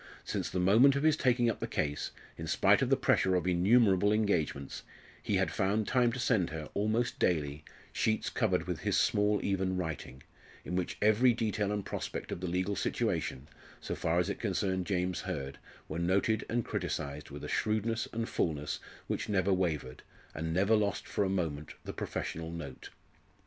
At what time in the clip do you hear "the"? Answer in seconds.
0.49-0.57, 1.59-1.67, 2.89-2.97, 12.41-12.47, 21.85-21.93